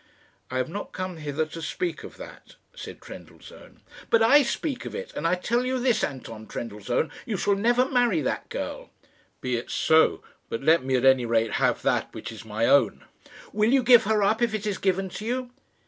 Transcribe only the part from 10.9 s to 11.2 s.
at